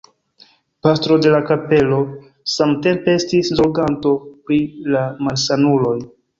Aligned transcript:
Pastro 0.87 1.17
de 1.25 1.33
la 1.35 1.41
kapelo 1.49 1.99
samtempe 2.55 3.15
estis 3.21 3.53
zorganto 3.61 4.17
pri 4.49 4.61
la 4.97 5.07
malsanuloj. 5.29 5.97